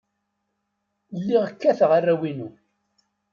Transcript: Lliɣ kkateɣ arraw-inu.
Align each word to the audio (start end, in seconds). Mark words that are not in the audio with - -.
Lliɣ 1.19 1.45
kkateɣ 1.51 1.91
arraw-inu. 1.97 2.49